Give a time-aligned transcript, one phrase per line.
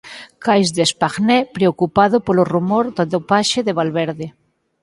[0.43, 4.27] Caisse d'Epargne, preocupado polo rumor de dopaxe de Valverde